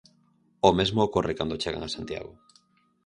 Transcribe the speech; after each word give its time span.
O 0.67 0.69
mesmo 0.79 0.99
ocorre 1.07 1.37
cando 1.39 1.59
chegan 1.61 1.83
a 1.85 1.93
Santiago. 1.95 2.31